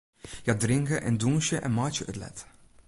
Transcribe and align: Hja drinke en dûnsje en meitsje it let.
Hja 0.43 0.53
drinke 0.63 0.97
en 1.07 1.15
dûnsje 1.21 1.57
en 1.67 1.73
meitsje 1.77 2.03
it 2.11 2.17
let. 2.23 2.37